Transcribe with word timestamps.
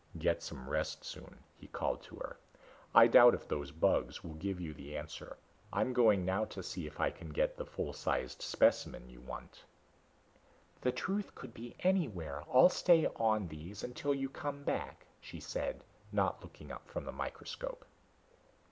"Get 0.17 0.41
some 0.41 0.67
rest 0.67 1.03
soon," 1.05 1.37
he 1.55 1.67
called 1.67 2.01
to 2.05 2.15
her. 2.15 2.37
"I 2.95 3.05
doubt 3.05 3.35
if 3.35 3.47
those 3.47 3.69
bugs 3.69 4.23
will 4.23 4.33
give 4.33 4.59
you 4.59 4.73
the 4.73 4.97
answer. 4.97 5.37
I'm 5.71 5.93
going 5.93 6.25
now 6.25 6.43
to 6.45 6.63
see 6.63 6.87
if 6.87 6.99
I 6.99 7.11
can 7.11 7.29
get 7.29 7.55
the 7.55 7.67
full 7.67 7.93
sized 7.93 8.41
specimen 8.41 9.11
you 9.11 9.21
want." 9.21 9.63
"The 10.81 10.91
truth 10.91 11.35
could 11.35 11.53
be 11.53 11.75
anywhere. 11.81 12.43
I'll 12.51 12.69
stay 12.69 13.05
on 13.17 13.47
these 13.47 13.83
until 13.83 14.15
you 14.15 14.27
come 14.27 14.63
back," 14.63 15.05
she 15.19 15.39
said, 15.39 15.83
not 16.11 16.41
looking 16.41 16.71
up 16.71 16.87
from 16.87 17.05
the 17.05 17.11
microscope. 17.11 17.85